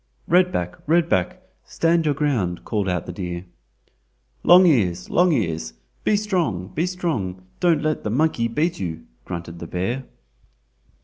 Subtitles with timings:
[0.27, 0.77] "Red back!
[0.87, 1.43] Red back!
[1.63, 3.45] stand your ground!" called out the deer.
[4.41, 5.11] "Long ears!
[5.11, 5.73] Long ears!
[6.03, 10.05] be strong, be strong—don't let the monkey beat you!" grunted the bear.